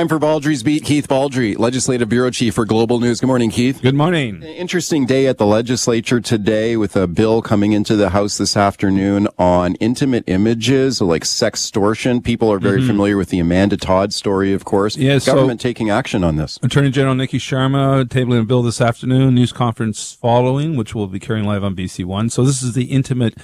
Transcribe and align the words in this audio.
Time 0.00 0.08
for 0.08 0.18
Baldrey's 0.18 0.62
Beat. 0.62 0.82
Keith 0.82 1.06
Baldrey, 1.08 1.58
Legislative 1.58 2.08
Bureau 2.08 2.30
Chief 2.30 2.54
for 2.54 2.64
Global 2.64 3.00
News. 3.00 3.20
Good 3.20 3.26
morning, 3.26 3.50
Keith. 3.50 3.82
Good 3.82 3.94
morning. 3.94 4.42
Interesting 4.42 5.04
day 5.04 5.26
at 5.26 5.36
the 5.36 5.44
legislature 5.44 6.22
today 6.22 6.78
with 6.78 6.96
a 6.96 7.06
bill 7.06 7.42
coming 7.42 7.72
into 7.72 7.96
the 7.96 8.08
House 8.08 8.38
this 8.38 8.56
afternoon 8.56 9.28
on 9.38 9.74
intimate 9.74 10.24
images 10.26 11.02
like 11.02 11.24
sextortion. 11.24 12.24
People 12.24 12.50
are 12.50 12.58
very 12.58 12.78
mm-hmm. 12.78 12.86
familiar 12.86 13.18
with 13.18 13.28
the 13.28 13.40
Amanda 13.40 13.76
Todd 13.76 14.14
story, 14.14 14.54
of 14.54 14.64
course. 14.64 14.96
Yes. 14.96 15.26
Government 15.26 15.60
so 15.60 15.68
taking 15.68 15.90
action 15.90 16.24
on 16.24 16.36
this. 16.36 16.58
Attorney 16.62 16.90
General 16.90 17.14
Niki 17.14 17.38
Sharma 17.38 18.06
tabling 18.06 18.40
a 18.40 18.44
bill 18.44 18.62
this 18.62 18.80
afternoon, 18.80 19.34
news 19.34 19.52
conference 19.52 20.14
following, 20.14 20.76
which 20.76 20.94
we'll 20.94 21.08
be 21.08 21.20
carrying 21.20 21.44
live 21.44 21.62
on 21.62 21.76
BC 21.76 22.06
One. 22.06 22.30
So 22.30 22.42
this 22.42 22.62
is 22.62 22.72
the 22.72 22.84
Intimate 22.84 23.36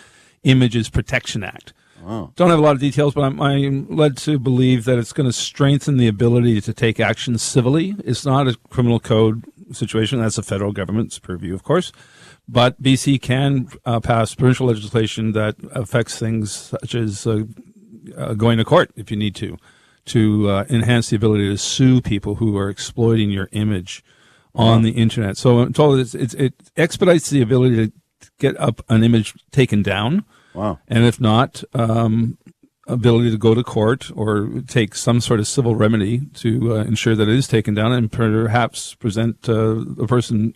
Images 0.43 0.89
Protection 0.89 1.45
Act. 1.45 1.75
Wow. 2.07 2.33
Don't 2.37 2.51
have 2.51 2.61
a 2.61 2.63
lot 2.63 2.77
of 2.77 2.81
details, 2.81 3.15
but 3.15 3.23
I'm, 3.23 3.43
I'm 3.43 3.89
led 3.89 4.17
to 4.19 4.39
believe 4.39 4.85
that 4.85 4.97
it's 4.97 5.13
going 5.13 5.29
to 5.29 5.33
strengthen 5.33 5.97
the 5.97 6.07
ability 6.07 6.61
to 6.61 6.73
take 6.73 7.01
action 7.01 7.37
civilly. 7.37 7.97
It's 8.05 8.25
not 8.25 8.47
a 8.47 8.57
criminal 8.71 9.01
code 9.01 9.45
situation. 9.73 10.21
That's 10.21 10.37
the 10.37 10.45
federal 10.45 10.71
government's 10.71 11.19
purview, 11.19 11.53
of 11.53 11.65
course. 11.65 11.91
But 12.49 12.81
BC 12.81 13.21
can 13.21 13.71
uh, 13.85 13.99
pass 13.99 14.37
provincial 14.37 14.69
legislation 14.69 15.33
that 15.33 15.57
affects 15.73 16.17
things 16.17 16.53
such 16.53 16.95
as 16.95 17.27
uh, 17.27 17.43
uh, 18.17 18.35
going 18.35 18.59
to 18.59 18.65
court 18.65 18.93
if 18.95 19.11
you 19.11 19.17
need 19.17 19.35
to, 19.37 19.57
to 20.05 20.49
uh, 20.49 20.65
enhance 20.71 21.11
the 21.11 21.17
ability 21.17 21.49
to 21.49 21.59
sue 21.59 22.01
people 22.01 22.37
who 22.37 22.57
are 22.57 22.71
exploiting 22.71 23.31
your 23.31 23.49
image 23.51 24.05
on 24.55 24.83
the 24.83 24.93
internet. 24.93 25.37
So 25.37 25.59
I'm 25.59 25.73
told 25.73 25.99
it's, 25.99 26.15
it's, 26.15 26.35
it 26.35 26.55
expedites 26.77 27.31
the 27.31 27.43
ability 27.43 27.89
to 27.89 27.93
get 28.39 28.59
up 28.61 28.81
an 28.89 29.03
image 29.03 29.35
taken 29.51 29.83
down 29.83 30.25
Wow. 30.57 30.81
And 30.89 31.05
if 31.05 31.21
not, 31.21 31.63
um, 31.75 32.39
ability 32.87 33.31
to 33.31 33.39
go 33.39 33.55
to 33.55 33.63
court 33.63 34.11
or 34.15 34.49
take 34.67 34.95
some 34.95 35.21
sort 35.21 35.41
of 35.41 35.47
civil 35.47 35.75
remedy 35.75 36.27
to 36.35 36.77
uh, 36.77 36.85
ensure 36.85 37.15
that 37.15 37.29
it 37.29 37.35
is 37.35 37.49
taken 37.49 37.75
down 37.75 37.93
and 37.93 38.11
perhaps 38.11 38.95
present 38.95 39.49
uh, 39.49 39.83
the 39.87 40.07
person 40.09 40.55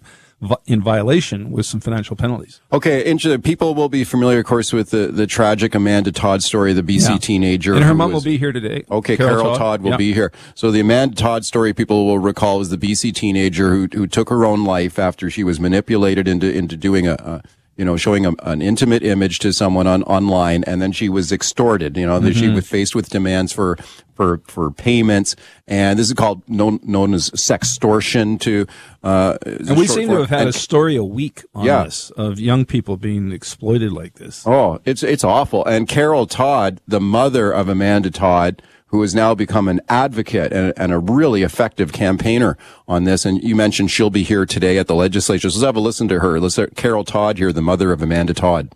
in 0.66 0.80
violation 0.80 1.50
with 1.50 1.66
some 1.66 1.80
financial 1.80 2.16
penalties. 2.16 2.60
Okay, 2.72 3.14
people 3.42 3.74
will 3.74 3.90
be 3.90 4.04
familiar, 4.04 4.38
of 4.38 4.46
course, 4.46 4.72
with 4.72 4.90
the, 4.90 5.08
the 5.08 5.26
tragic 5.26 5.74
Amanda 5.74 6.12
Todd 6.12 6.42
story, 6.42 6.72
the 6.72 6.82
BC 6.82 7.10
yeah. 7.10 7.18
teenager. 7.18 7.74
And 7.74 7.84
her 7.84 7.94
mom 7.94 8.12
was, 8.12 8.24
will 8.24 8.32
be 8.32 8.38
here 8.38 8.52
today. 8.52 8.84
Okay, 8.90 9.18
Carol, 9.18 9.32
Carol 9.32 9.44
Todd. 9.50 9.58
Todd, 9.58 9.82
will 9.82 9.90
yeah. 9.90 9.96
be 9.98 10.14
here. 10.14 10.32
So 10.54 10.70
the 10.70 10.80
Amanda 10.80 11.16
Todd 11.16 11.44
story, 11.44 11.74
people 11.74 12.06
will 12.06 12.18
recall, 12.18 12.58
was 12.58 12.70
the 12.70 12.78
BC 12.78 13.14
teenager 13.14 13.70
who 13.70 13.88
who 13.92 14.06
took 14.06 14.30
her 14.30 14.46
own 14.46 14.64
life 14.64 14.98
after 14.98 15.28
she 15.28 15.44
was 15.44 15.60
manipulated 15.60 16.26
into 16.26 16.50
into 16.50 16.76
doing 16.76 17.06
a, 17.06 17.14
a 17.14 17.42
you 17.80 17.86
know, 17.86 17.96
showing 17.96 18.26
a, 18.26 18.34
an 18.42 18.60
intimate 18.60 19.02
image 19.02 19.38
to 19.38 19.54
someone 19.54 19.86
on 19.86 20.02
online, 20.02 20.64
and 20.64 20.82
then 20.82 20.92
she 20.92 21.08
was 21.08 21.32
extorted. 21.32 21.96
You 21.96 22.06
know, 22.06 22.20
mm-hmm. 22.20 22.32
she 22.32 22.50
was 22.50 22.68
faced 22.68 22.94
with 22.94 23.08
demands 23.08 23.54
for 23.54 23.78
for 24.14 24.42
for 24.48 24.70
payments, 24.70 25.34
and 25.66 25.98
this 25.98 26.08
is 26.08 26.12
called 26.12 26.46
known 26.46 26.80
known 26.82 27.14
as 27.14 27.30
sextortion. 27.30 28.38
To 28.40 28.66
uh, 29.02 29.38
and 29.46 29.78
we 29.78 29.86
seem 29.86 30.10
to 30.10 30.16
have 30.16 30.28
had 30.28 30.40
and, 30.40 30.50
a 30.50 30.52
story 30.52 30.94
a 30.94 31.02
week 31.02 31.42
on 31.54 31.64
yeah. 31.64 31.84
this 31.84 32.10
of 32.10 32.38
young 32.38 32.66
people 32.66 32.98
being 32.98 33.32
exploited 33.32 33.92
like 33.92 34.16
this. 34.16 34.46
Oh, 34.46 34.78
it's 34.84 35.02
it's 35.02 35.24
awful. 35.24 35.64
And 35.64 35.88
Carol 35.88 36.26
Todd, 36.26 36.82
the 36.86 37.00
mother 37.00 37.50
of 37.50 37.70
Amanda 37.70 38.10
Todd 38.10 38.60
who 38.90 39.02
has 39.02 39.14
now 39.14 39.34
become 39.34 39.68
an 39.68 39.80
advocate 39.88 40.52
and, 40.52 40.72
and, 40.76 40.92
a 40.92 40.98
really 40.98 41.42
effective 41.42 41.92
campaigner 41.92 42.56
on 42.88 43.04
this. 43.04 43.24
And 43.24 43.42
you 43.42 43.54
mentioned 43.54 43.90
she'll 43.90 44.10
be 44.10 44.24
here 44.24 44.44
today 44.44 44.78
at 44.78 44.88
the 44.88 44.94
legislature. 44.94 45.48
So 45.48 45.58
let's 45.58 45.66
have 45.66 45.76
a 45.76 45.80
listen 45.80 46.08
to 46.08 46.20
her. 46.20 46.40
Let's 46.40 46.56
have 46.56 46.74
Carol 46.74 47.04
Todd 47.04 47.38
here, 47.38 47.52
the 47.52 47.62
mother 47.62 47.92
of 47.92 48.02
Amanda 48.02 48.34
Todd. 48.34 48.72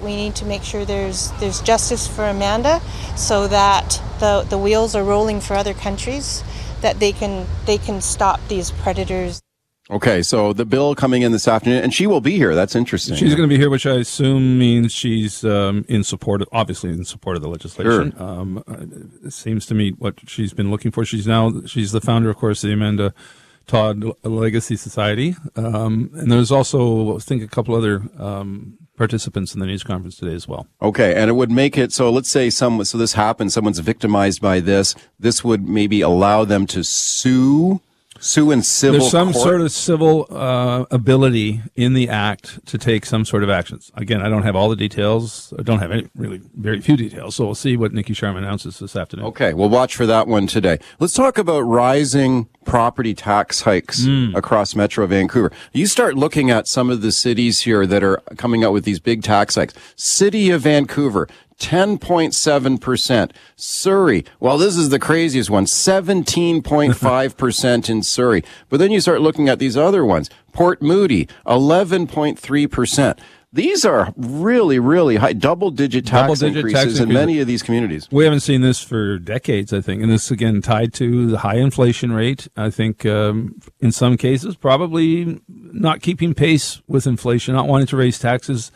We 0.00 0.14
need 0.14 0.36
to 0.36 0.44
make 0.44 0.62
sure 0.62 0.84
there's 0.84 1.32
there's 1.40 1.60
justice 1.60 2.06
for 2.06 2.24
Amanda, 2.24 2.80
so 3.16 3.48
that 3.48 4.00
the 4.20 4.46
the 4.48 4.56
wheels 4.56 4.94
are 4.94 5.02
rolling 5.02 5.40
for 5.40 5.54
other 5.54 5.74
countries, 5.74 6.44
that 6.82 7.00
they 7.00 7.10
can 7.10 7.46
they 7.66 7.78
can 7.78 8.00
stop 8.00 8.38
these 8.46 8.70
predators. 8.70 9.40
Okay, 9.90 10.22
so 10.22 10.52
the 10.52 10.66
bill 10.66 10.94
coming 10.94 11.22
in 11.22 11.32
this 11.32 11.48
afternoon, 11.48 11.82
and 11.82 11.94
she 11.94 12.06
will 12.06 12.20
be 12.20 12.36
here. 12.36 12.54
That's 12.54 12.76
interesting. 12.76 13.16
She's 13.16 13.34
going 13.34 13.48
to 13.48 13.52
be 13.52 13.58
here, 13.58 13.70
which 13.70 13.86
I 13.86 13.94
assume 13.94 14.58
means 14.58 14.92
she's 14.92 15.44
um, 15.44 15.86
in 15.88 16.04
support, 16.04 16.42
of, 16.42 16.48
obviously 16.52 16.90
in 16.90 17.06
support 17.06 17.36
of 17.36 17.42
the 17.42 17.48
legislation. 17.48 18.12
Sure. 18.12 18.22
Um, 18.22 18.62
it 19.24 19.32
seems 19.32 19.64
to 19.66 19.74
me 19.74 19.90
what 19.92 20.28
she's 20.28 20.52
been 20.52 20.70
looking 20.70 20.90
for. 20.90 21.06
She's 21.06 21.26
now 21.26 21.62
she's 21.64 21.92
the 21.92 22.02
founder, 22.02 22.28
of 22.28 22.36
course, 22.36 22.62
of 22.62 22.68
the 22.68 22.74
Amanda 22.74 23.14
Todd 23.66 24.04
Legacy 24.24 24.76
Society, 24.76 25.36
um, 25.56 26.10
and 26.14 26.30
there's 26.30 26.52
also 26.52 27.16
I 27.16 27.20
think 27.20 27.42
a 27.42 27.48
couple 27.48 27.74
other 27.74 28.02
um, 28.18 28.76
participants 28.96 29.54
in 29.54 29.60
the 29.60 29.66
news 29.66 29.82
conference 29.82 30.16
today 30.16 30.34
as 30.34 30.46
well. 30.46 30.66
Okay, 30.82 31.14
and 31.14 31.30
it 31.30 31.34
would 31.34 31.50
make 31.50 31.78
it 31.78 31.92
so. 31.92 32.10
Let's 32.10 32.28
say 32.28 32.50
some 32.50 32.84
so 32.84 32.98
this 32.98 33.14
happens, 33.14 33.54
someone's 33.54 33.78
victimized 33.78 34.42
by 34.42 34.60
this. 34.60 34.94
This 35.18 35.42
would 35.44 35.66
maybe 35.66 36.02
allow 36.02 36.44
them 36.44 36.66
to 36.66 36.82
sue 36.84 37.80
sue 38.20 38.50
in 38.50 38.62
civil. 38.62 39.00
There's 39.00 39.10
some 39.10 39.32
court? 39.32 39.42
sort 39.42 39.60
of 39.60 39.72
civil 39.72 40.26
uh, 40.30 40.84
ability 40.90 41.62
in 41.76 41.94
the 41.94 42.08
act 42.08 42.64
to 42.66 42.78
take 42.78 43.06
some 43.06 43.24
sort 43.24 43.42
of 43.42 43.50
actions. 43.50 43.90
Again, 43.94 44.22
I 44.22 44.28
don't 44.28 44.42
have 44.42 44.56
all 44.56 44.68
the 44.68 44.76
details. 44.76 45.52
I 45.58 45.62
don't 45.62 45.78
have 45.78 45.90
any 45.90 46.08
really 46.14 46.40
very 46.54 46.80
few 46.80 46.96
details. 46.96 47.36
So 47.36 47.46
we'll 47.46 47.54
see 47.54 47.76
what 47.76 47.92
Niki 47.92 48.08
Sharma 48.08 48.38
announces 48.38 48.78
this 48.78 48.96
afternoon. 48.96 49.26
Okay, 49.26 49.54
we'll 49.54 49.68
watch 49.68 49.96
for 49.96 50.06
that 50.06 50.26
one 50.26 50.46
today. 50.46 50.78
Let's 50.98 51.14
talk 51.14 51.38
about 51.38 51.60
rising 51.60 52.48
property 52.64 53.14
tax 53.14 53.62
hikes 53.62 54.00
mm. 54.00 54.36
across 54.36 54.74
Metro 54.74 55.06
Vancouver. 55.06 55.50
You 55.72 55.86
start 55.86 56.16
looking 56.16 56.50
at 56.50 56.68
some 56.68 56.90
of 56.90 57.00
the 57.00 57.12
cities 57.12 57.62
here 57.62 57.86
that 57.86 58.02
are 58.02 58.18
coming 58.36 58.62
out 58.62 58.72
with 58.72 58.84
these 58.84 59.00
big 59.00 59.22
tax 59.22 59.54
hikes. 59.54 59.74
City 59.96 60.50
of 60.50 60.62
Vancouver, 60.62 61.28
10.7%. 61.58 63.30
Surrey, 63.56 64.24
well, 64.40 64.58
this 64.58 64.76
is 64.76 64.90
the 64.90 64.98
craziest 64.98 65.50
one, 65.50 65.64
17.5% 65.64 67.90
in 67.90 68.02
Surrey. 68.02 68.44
But 68.68 68.78
then 68.78 68.90
you 68.90 69.00
start 69.00 69.20
looking 69.20 69.48
at 69.48 69.58
these 69.58 69.76
other 69.76 70.04
ones. 70.04 70.30
Port 70.52 70.80
Moody, 70.80 71.28
11.3%. 71.46 73.18
These 73.50 73.86
are 73.86 74.12
really, 74.16 74.78
really 74.78 75.16
high, 75.16 75.32
double-digit 75.32 76.04
tax 76.04 76.40
double-digit 76.40 76.56
increases 76.56 76.98
tax 76.98 77.00
in 77.00 77.12
many 77.12 77.40
of 77.40 77.46
these 77.46 77.62
communities. 77.62 78.06
We 78.10 78.24
haven't 78.24 78.40
seen 78.40 78.60
this 78.60 78.82
for 78.82 79.18
decades, 79.18 79.72
I 79.72 79.80
think, 79.80 80.02
and 80.02 80.10
this 80.10 80.30
again 80.30 80.60
tied 80.60 80.92
to 80.94 81.28
the 81.28 81.38
high 81.38 81.56
inflation 81.56 82.12
rate. 82.12 82.48
I 82.58 82.68
think 82.68 83.06
um, 83.06 83.58
in 83.80 83.90
some 83.90 84.18
cases, 84.18 84.54
probably 84.54 85.40
not 85.48 86.02
keeping 86.02 86.34
pace 86.34 86.82
with 86.86 87.06
inflation, 87.06 87.54
not 87.54 87.66
wanting 87.66 87.86
to 87.86 87.96
raise 87.96 88.18
taxes 88.18 88.70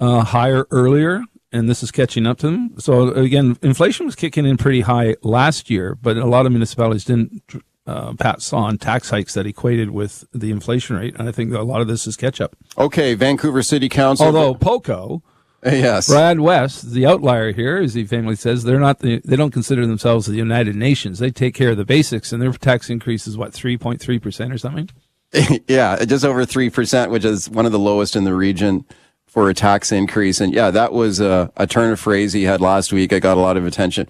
uh, 0.00 0.24
higher 0.24 0.66
earlier 0.72 1.22
and 1.52 1.68
this 1.68 1.82
is 1.82 1.90
catching 1.90 2.26
up 2.26 2.38
to 2.38 2.46
them. 2.46 2.74
So 2.78 3.08
again, 3.08 3.58
inflation 3.62 4.06
was 4.06 4.14
kicking 4.14 4.46
in 4.46 4.56
pretty 4.56 4.82
high 4.82 5.16
last 5.22 5.70
year, 5.70 5.94
but 5.94 6.16
a 6.16 6.26
lot 6.26 6.46
of 6.46 6.52
municipalities 6.52 7.04
didn't 7.04 7.42
uh, 7.86 8.14
pass 8.14 8.52
on 8.52 8.78
tax 8.78 9.10
hikes 9.10 9.34
that 9.34 9.46
equated 9.46 9.90
with 9.90 10.24
the 10.32 10.50
inflation 10.50 10.96
rate, 10.96 11.16
and 11.18 11.28
I 11.28 11.32
think 11.32 11.52
a 11.52 11.62
lot 11.62 11.80
of 11.80 11.88
this 11.88 12.06
is 12.06 12.16
catch 12.16 12.40
up. 12.40 12.56
Okay, 12.78 13.14
Vancouver 13.14 13.62
City 13.62 13.88
Council. 13.88 14.26
Although 14.26 14.54
Poco. 14.54 15.22
Yes. 15.62 16.08
Brad 16.08 16.40
West, 16.40 16.92
the 16.92 17.04
outlier 17.04 17.52
here, 17.52 17.76
as 17.76 17.92
he 17.92 18.04
famously 18.04 18.36
says, 18.36 18.64
they're 18.64 18.80
not 18.80 19.00
the, 19.00 19.20
they 19.24 19.36
don't 19.36 19.50
consider 19.50 19.86
themselves 19.86 20.26
the 20.26 20.34
United 20.34 20.74
Nations. 20.74 21.18
They 21.18 21.30
take 21.30 21.54
care 21.54 21.70
of 21.70 21.76
the 21.76 21.84
basics 21.84 22.32
and 22.32 22.40
their 22.40 22.52
tax 22.52 22.88
increase 22.88 23.26
is 23.26 23.36
what, 23.36 23.52
3.3% 23.52 24.54
or 24.54 24.58
something? 24.58 24.88
yeah, 25.68 26.02
just 26.04 26.24
over 26.24 26.44
3%, 26.44 27.10
which 27.10 27.24
is 27.24 27.48
one 27.50 27.66
of 27.66 27.72
the 27.72 27.78
lowest 27.78 28.16
in 28.16 28.24
the 28.24 28.34
region 28.34 28.84
for 29.30 29.48
a 29.48 29.54
tax 29.54 29.92
increase. 29.92 30.40
And 30.40 30.52
yeah, 30.52 30.70
that 30.72 30.92
was 30.92 31.20
a, 31.20 31.52
a 31.56 31.66
turn 31.66 31.92
of 31.92 32.00
phrase 32.00 32.32
he 32.32 32.42
had 32.42 32.60
last 32.60 32.92
week. 32.92 33.12
I 33.12 33.20
got 33.20 33.38
a 33.38 33.40
lot 33.40 33.56
of 33.56 33.64
attention. 33.64 34.08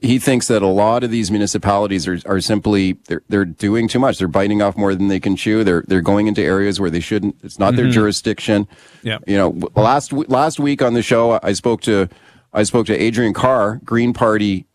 He 0.00 0.18
thinks 0.18 0.48
that 0.48 0.62
a 0.62 0.66
lot 0.66 1.04
of 1.04 1.10
these 1.10 1.30
municipalities 1.30 2.08
are, 2.08 2.18
are 2.24 2.40
simply 2.40 2.94
they're, 3.06 3.22
they're 3.28 3.44
doing 3.44 3.86
too 3.86 3.98
much. 3.98 4.16
They're 4.16 4.26
biting 4.26 4.62
off 4.62 4.78
more 4.78 4.94
than 4.94 5.08
they 5.08 5.20
can 5.20 5.36
chew. 5.36 5.62
They're 5.62 5.84
they're 5.86 6.00
going 6.00 6.26
into 6.26 6.40
areas 6.42 6.80
where 6.80 6.88
they 6.88 7.00
shouldn't. 7.00 7.36
It's 7.42 7.58
not 7.58 7.74
mm-hmm. 7.74 7.82
their 7.82 7.90
jurisdiction. 7.90 8.66
Yeah. 9.02 9.18
You 9.26 9.36
know, 9.36 9.50
last 9.76 10.10
last 10.14 10.58
week 10.58 10.80
on 10.80 10.94
the 10.94 11.02
show, 11.02 11.38
I 11.42 11.52
spoke 11.52 11.82
to 11.82 12.08
I 12.54 12.62
spoke 12.62 12.86
to 12.86 12.98
Adrienne 12.98 13.34
Carr, 13.34 13.82
Green 13.84 14.14
Party 14.14 14.66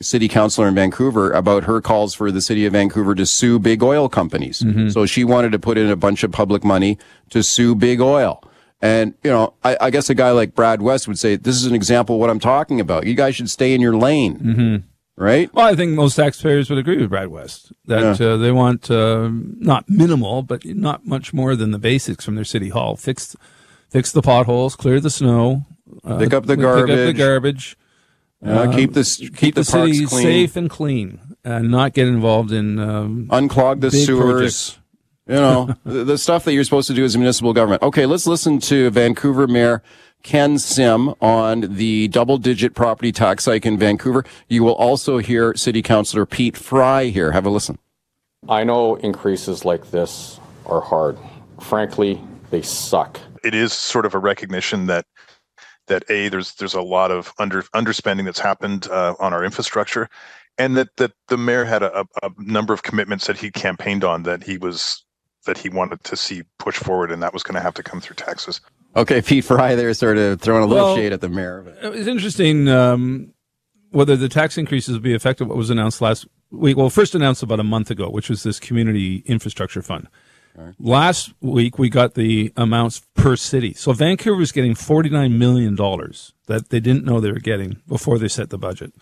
city 0.00 0.28
councilor 0.28 0.68
in 0.68 0.74
Vancouver 0.74 1.30
about 1.32 1.64
her 1.64 1.82
calls 1.82 2.14
for 2.14 2.30
the 2.32 2.40
city 2.40 2.64
of 2.64 2.72
Vancouver 2.72 3.14
to 3.14 3.26
sue 3.26 3.58
big 3.58 3.82
oil 3.82 4.08
companies. 4.08 4.60
Mm-hmm. 4.62 4.88
So 4.88 5.04
she 5.04 5.24
wanted 5.24 5.52
to 5.52 5.58
put 5.58 5.76
in 5.76 5.90
a 5.90 5.96
bunch 5.96 6.24
of 6.24 6.32
public 6.32 6.64
money 6.64 6.98
to 7.30 7.42
sue 7.42 7.74
big 7.74 8.00
oil. 8.00 8.42
And, 8.84 9.14
you 9.24 9.30
know, 9.30 9.54
I, 9.64 9.78
I, 9.80 9.90
guess 9.90 10.10
a 10.10 10.14
guy 10.14 10.32
like 10.32 10.54
Brad 10.54 10.82
West 10.82 11.08
would 11.08 11.18
say, 11.18 11.36
this 11.36 11.56
is 11.56 11.64
an 11.64 11.74
example 11.74 12.16
of 12.16 12.20
what 12.20 12.28
I'm 12.28 12.38
talking 12.38 12.80
about. 12.80 13.06
You 13.06 13.14
guys 13.14 13.34
should 13.34 13.48
stay 13.48 13.72
in 13.72 13.80
your 13.80 13.96
lane. 13.96 14.38
Mm-hmm. 14.38 14.76
Right? 15.16 15.52
Well, 15.54 15.64
I 15.64 15.74
think 15.74 15.92
most 15.92 16.16
taxpayers 16.16 16.68
would 16.68 16.78
agree 16.78 16.98
with 16.98 17.08
Brad 17.08 17.28
West 17.28 17.72
that 17.86 18.20
yeah. 18.20 18.26
uh, 18.26 18.36
they 18.36 18.52
want 18.52 18.90
uh, 18.90 19.30
not 19.32 19.88
minimal, 19.88 20.42
but 20.42 20.66
not 20.66 21.06
much 21.06 21.32
more 21.32 21.56
than 21.56 21.70
the 21.70 21.78
basics 21.78 22.26
from 22.26 22.34
their 22.34 22.44
city 22.44 22.68
hall. 22.68 22.96
Fix, 22.96 23.34
fix 23.88 24.12
the 24.12 24.20
potholes, 24.20 24.76
clear 24.76 25.00
the 25.00 25.08
snow, 25.08 25.64
uh, 26.04 26.18
pick 26.18 26.34
up 26.34 26.44
the 26.44 26.56
garbage, 26.56 26.88
pick 26.88 26.98
up 26.98 27.06
the 27.06 27.12
garbage, 27.14 27.78
uh, 28.44 28.70
keep 28.74 28.92
this 28.92 29.16
keep, 29.16 29.36
keep 29.36 29.54
the, 29.54 29.60
the 29.60 29.64
city 29.64 30.04
safe 30.04 30.56
and 30.56 30.68
clean, 30.68 31.20
and 31.44 31.70
not 31.70 31.94
get 31.94 32.08
involved 32.08 32.50
in 32.50 32.80
um, 32.80 33.28
unclog 33.30 33.80
the 33.80 33.92
sewers. 33.92 34.18
Projects. 34.18 34.78
You 35.26 35.34
know, 35.36 35.76
the, 35.84 36.04
the 36.04 36.18
stuff 36.18 36.44
that 36.44 36.52
you're 36.52 36.64
supposed 36.64 36.88
to 36.88 36.94
do 36.94 37.04
as 37.04 37.14
a 37.14 37.18
municipal 37.18 37.52
government. 37.52 37.82
Okay, 37.82 38.06
let's 38.06 38.26
listen 38.26 38.58
to 38.60 38.90
Vancouver 38.90 39.46
Mayor 39.46 39.82
Ken 40.22 40.58
Sim 40.58 41.14
on 41.20 41.74
the 41.76 42.08
double 42.08 42.38
digit 42.38 42.74
property 42.74 43.12
tax 43.12 43.44
hike 43.44 43.66
in 43.66 43.78
Vancouver. 43.78 44.24
You 44.48 44.64
will 44.64 44.74
also 44.74 45.18
hear 45.18 45.54
City 45.54 45.82
Councillor 45.82 46.26
Pete 46.26 46.56
Fry 46.56 47.06
here. 47.06 47.32
Have 47.32 47.46
a 47.46 47.50
listen. 47.50 47.78
I 48.48 48.64
know 48.64 48.96
increases 48.96 49.64
like 49.64 49.90
this 49.90 50.40
are 50.66 50.80
hard. 50.80 51.18
Frankly, 51.60 52.20
they 52.50 52.62
suck. 52.62 53.20
It 53.42 53.54
is 53.54 53.72
sort 53.72 54.06
of 54.06 54.14
a 54.14 54.18
recognition 54.18 54.86
that 54.86 55.06
that 55.86 56.04
a 56.10 56.28
there's 56.28 56.54
there's 56.54 56.74
a 56.74 56.82
lot 56.82 57.10
of 57.10 57.32
under 57.38 57.62
underspending 57.74 58.24
that's 58.24 58.40
happened 58.40 58.88
uh, 58.88 59.14
on 59.18 59.34
our 59.34 59.44
infrastructure, 59.44 60.08
and 60.56 60.76
that 60.76 60.88
that 60.96 61.12
the 61.28 61.36
mayor 61.36 61.64
had 61.64 61.82
a, 61.82 62.06
a 62.22 62.30
number 62.38 62.72
of 62.72 62.82
commitments 62.82 63.26
that 63.26 63.36
he 63.36 63.50
campaigned 63.50 64.04
on 64.04 64.22
that 64.22 64.42
he 64.42 64.56
was 64.56 65.04
that 65.44 65.58
he 65.58 65.68
wanted 65.68 66.02
to 66.04 66.16
see 66.16 66.42
push 66.58 66.76
forward, 66.76 67.10
and 67.10 67.22
that 67.22 67.32
was 67.32 67.42
going 67.42 67.54
to 67.54 67.60
have 67.60 67.74
to 67.74 67.82
come 67.82 68.00
through 68.00 68.16
taxes. 68.16 68.60
Okay, 68.96 69.20
Pete 69.22 69.44
Fry 69.44 69.74
there 69.74 69.92
sort 69.94 70.18
of 70.18 70.40
throwing 70.40 70.62
a 70.62 70.66
little 70.66 70.86
well, 70.86 70.96
shade 70.96 71.12
at 71.12 71.20
the 71.20 71.28
mayor. 71.28 71.58
Of 71.58 71.66
it. 71.66 71.78
It's 71.82 72.06
interesting 72.06 72.68
um, 72.68 73.32
whether 73.90 74.16
the 74.16 74.28
tax 74.28 74.56
increases 74.56 74.94
will 74.94 75.02
be 75.02 75.14
effective. 75.14 75.48
What 75.48 75.56
was 75.56 75.70
announced 75.70 76.00
last 76.00 76.26
week? 76.50 76.76
Well, 76.76 76.90
first 76.90 77.14
announced 77.14 77.42
about 77.42 77.60
a 77.60 77.64
month 77.64 77.90
ago, 77.90 78.08
which 78.08 78.28
was 78.28 78.42
this 78.44 78.60
community 78.60 79.22
infrastructure 79.26 79.82
fund. 79.82 80.08
Right. 80.56 80.74
Last 80.78 81.34
week 81.40 81.78
we 81.78 81.88
got 81.88 82.14
the 82.14 82.52
amounts 82.56 83.02
per 83.14 83.34
city. 83.34 83.74
So 83.74 83.92
Vancouver 83.92 84.40
is 84.40 84.52
getting 84.52 84.76
forty 84.76 85.08
nine 85.08 85.36
million 85.38 85.74
dollars 85.74 86.32
that 86.46 86.68
they 86.68 86.78
didn't 86.78 87.04
know 87.04 87.18
they 87.18 87.32
were 87.32 87.40
getting 87.40 87.82
before 87.88 88.18
they 88.18 88.28
set 88.28 88.50
the 88.50 88.58
budget. 88.58 88.92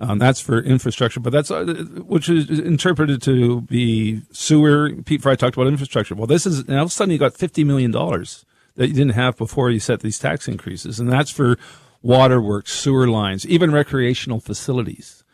Um, 0.00 0.18
that's 0.18 0.40
for 0.40 0.60
infrastructure, 0.60 1.18
but 1.18 1.32
that's 1.32 1.50
uh, 1.50 1.64
which 2.06 2.28
is 2.28 2.48
interpreted 2.60 3.20
to 3.22 3.62
be 3.62 4.22
sewer. 4.30 4.92
Pete 5.04 5.22
Fry 5.22 5.34
talked 5.34 5.56
about 5.56 5.66
infrastructure. 5.66 6.14
Well, 6.14 6.28
this 6.28 6.46
is 6.46 6.68
all 6.68 6.82
of 6.82 6.86
a 6.86 6.90
sudden 6.90 7.10
you 7.10 7.18
got 7.18 7.34
fifty 7.34 7.64
million 7.64 7.90
dollars 7.90 8.44
that 8.76 8.86
you 8.86 8.94
didn't 8.94 9.14
have 9.14 9.36
before 9.36 9.70
you 9.70 9.80
set 9.80 10.00
these 10.00 10.18
tax 10.20 10.46
increases, 10.46 11.00
and 11.00 11.10
that's 11.10 11.32
for 11.32 11.58
waterworks, 12.00 12.72
sewer 12.72 13.08
lines, 13.08 13.44
even 13.46 13.72
recreational 13.72 14.38
facilities. 14.38 15.24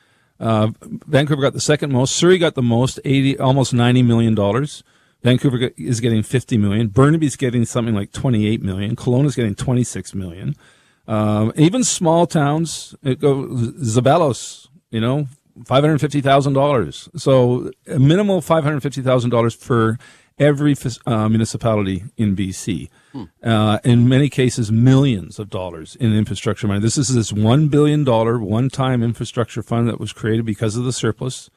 Uh, 0.40 0.70
Vancouver 0.82 1.42
got 1.42 1.52
the 1.52 1.60
second 1.60 1.92
most. 1.92 2.16
Surrey 2.16 2.38
got 2.38 2.54
the 2.54 2.62
most, 2.62 2.98
eighty, 3.04 3.38
almost 3.38 3.74
ninety 3.74 4.02
million 4.02 4.34
dollars. 4.34 4.82
Vancouver 5.22 5.70
is 5.76 6.00
getting 6.00 6.22
fifty 6.22 6.56
million. 6.56 6.88
Burnaby's 6.88 7.36
getting 7.36 7.66
something 7.66 7.94
like 7.94 8.12
twenty-eight 8.12 8.62
million. 8.62 8.96
Kelowna 8.96 9.26
is 9.26 9.36
getting 9.36 9.54
twenty-six 9.54 10.14
million. 10.14 10.56
Um, 11.06 11.52
even 11.56 11.84
small 11.84 12.26
towns, 12.26 12.94
it 13.02 13.20
goes 13.20 13.72
Zeballos, 13.72 14.68
you 14.90 15.00
know, 15.00 15.26
five 15.66 15.84
hundred 15.84 16.00
fifty 16.00 16.20
thousand 16.20 16.54
dollars. 16.54 17.08
So 17.16 17.70
a 17.86 17.98
minimal 17.98 18.40
five 18.40 18.64
hundred 18.64 18.82
fifty 18.82 19.02
thousand 19.02 19.30
dollars 19.30 19.54
for 19.54 19.98
every 20.38 20.74
uh, 21.06 21.28
municipality 21.28 22.04
in 22.16 22.34
BC. 22.34 22.88
Hmm. 23.12 23.24
Uh, 23.42 23.78
in 23.84 24.08
many 24.08 24.28
cases, 24.28 24.72
millions 24.72 25.38
of 25.38 25.50
dollars 25.50 25.96
in 25.96 26.12
infrastructure 26.14 26.66
money. 26.66 26.80
This 26.80 26.98
is 26.98 27.14
this 27.14 27.32
one 27.32 27.68
billion 27.68 28.04
dollar 28.04 28.38
one-time 28.38 29.02
infrastructure 29.02 29.62
fund 29.62 29.88
that 29.88 30.00
was 30.00 30.12
created 30.12 30.44
because 30.44 30.76
of 30.76 30.84
the 30.84 30.92
surplus. 30.92 31.50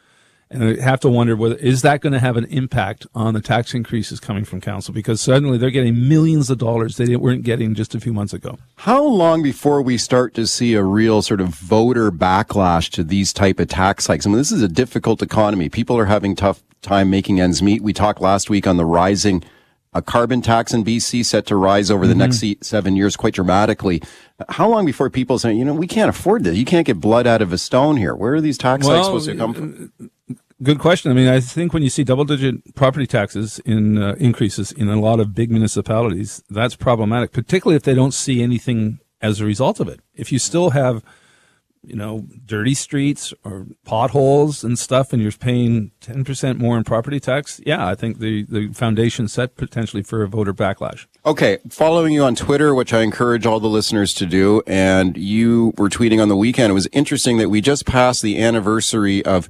And 0.49 0.63
I 0.63 0.81
have 0.81 1.01
to 1.01 1.09
wonder 1.09 1.35
whether 1.35 1.55
is 1.55 1.81
that 1.81 2.01
going 2.01 2.13
to 2.13 2.19
have 2.19 2.37
an 2.37 2.45
impact 2.45 3.05
on 3.13 3.33
the 3.33 3.41
tax 3.41 3.73
increases 3.73 4.19
coming 4.19 4.45
from 4.45 4.61
council 4.61 4.93
because 4.93 5.19
suddenly 5.19 5.57
they're 5.57 5.69
getting 5.71 6.07
millions 6.07 6.49
of 6.49 6.57
dollars 6.57 6.95
they 6.95 7.15
weren't 7.17 7.43
getting 7.43 7.75
just 7.75 7.93
a 7.93 7.99
few 7.99 8.13
months 8.13 8.33
ago. 8.33 8.57
How 8.77 9.03
long 9.03 9.43
before 9.43 9.81
we 9.81 9.97
start 9.97 10.33
to 10.35 10.47
see 10.47 10.73
a 10.73 10.83
real 10.83 11.21
sort 11.21 11.41
of 11.41 11.49
voter 11.49 12.11
backlash 12.11 12.89
to 12.91 13.03
these 13.03 13.33
type 13.33 13.59
of 13.59 13.67
tax 13.67 14.07
hikes? 14.07 14.25
I 14.25 14.29
mean, 14.29 14.37
this 14.37 14.51
is 14.51 14.61
a 14.61 14.69
difficult 14.69 15.21
economy. 15.21 15.67
People 15.67 15.97
are 15.97 16.05
having 16.05 16.35
tough 16.35 16.63
time 16.81 17.09
making 17.09 17.41
ends 17.41 17.61
meet. 17.61 17.81
We 17.81 17.91
talked 17.91 18.21
last 18.21 18.49
week 18.49 18.67
on 18.67 18.77
the 18.77 18.85
rising 18.85 19.43
a 19.97 20.01
carbon 20.01 20.43
tax 20.43 20.73
in 20.73 20.85
BC 20.85 21.25
set 21.25 21.47
to 21.47 21.55
rise 21.55 21.89
over 21.89 22.05
the 22.05 22.13
mm-hmm. 22.13 22.47
next 22.51 22.65
seven 22.65 22.95
years 22.95 23.15
quite 23.15 23.33
dramatically. 23.33 24.01
How 24.47 24.69
long 24.69 24.85
before 24.85 25.09
people 25.09 25.39
say, 25.39 25.53
you 25.53 25.65
know, 25.65 25.73
we 25.73 25.87
can't 25.87 26.09
afford 26.09 26.43
this? 26.43 26.55
You 26.55 26.65
can't 26.65 26.85
get 26.85 27.01
blood 27.01 27.25
out 27.25 27.41
of 27.41 27.51
a 27.51 27.57
stone 27.57 27.97
here. 27.97 28.15
Where 28.15 28.35
are 28.35 28.41
these 28.41 28.59
tax 28.59 28.85
well, 28.85 28.95
hikes 28.95 29.07
supposed 29.07 29.29
to 29.29 29.35
come 29.35 29.53
from? 29.53 30.11
Good 30.61 30.79
question. 30.79 31.11
I 31.11 31.15
mean, 31.15 31.27
I 31.27 31.39
think 31.39 31.73
when 31.73 31.81
you 31.81 31.89
see 31.89 32.03
double-digit 32.03 32.75
property 32.75 33.07
taxes 33.07 33.59
in 33.59 33.97
uh, 33.97 34.15
increases 34.19 34.71
in 34.71 34.87
a 34.87 34.99
lot 34.99 35.19
of 35.19 35.33
big 35.33 35.49
municipalities, 35.49 36.43
that's 36.49 36.75
problematic, 36.75 37.31
particularly 37.31 37.75
if 37.75 37.83
they 37.83 37.95
don't 37.95 38.13
see 38.13 38.43
anything 38.43 38.99
as 39.19 39.39
a 39.39 39.45
result 39.45 39.79
of 39.79 39.87
it. 39.87 39.99
If 40.15 40.31
you 40.31 40.37
still 40.37 40.71
have, 40.71 41.03
you 41.83 41.95
know, 41.95 42.25
dirty 42.45 42.73
streets 42.73 43.33
or 43.43 43.67
potholes 43.85 44.63
and 44.63 44.77
stuff, 44.77 45.13
and 45.13 45.21
you're 45.21 45.31
paying 45.31 45.91
ten 46.01 46.23
percent 46.23 46.59
more 46.59 46.77
in 46.77 46.83
property 46.83 47.19
tax, 47.19 47.61
yeah, 47.65 47.87
I 47.87 47.95
think 47.95 48.19
the 48.19 48.43
the 48.43 48.73
foundation 48.73 49.27
set 49.27 49.55
potentially 49.55 50.03
for 50.03 50.23
a 50.23 50.27
voter 50.27 50.53
backlash. 50.53 51.05
Okay, 51.25 51.57
following 51.69 52.13
you 52.13 52.23
on 52.23 52.35
Twitter, 52.35 52.73
which 52.75 52.93
I 52.93 53.01
encourage 53.01 53.45
all 53.45 53.59
the 53.59 53.67
listeners 53.67 54.13
to 54.15 54.25
do, 54.25 54.61
and 54.67 55.17
you 55.17 55.73
were 55.77 55.89
tweeting 55.89 56.21
on 56.21 56.29
the 56.29 56.37
weekend. 56.37 56.71
It 56.71 56.73
was 56.73 56.87
interesting 56.91 57.37
that 57.37 57.49
we 57.49 57.61
just 57.61 57.85
passed 57.85 58.21
the 58.21 58.41
anniversary 58.41 59.23
of 59.25 59.49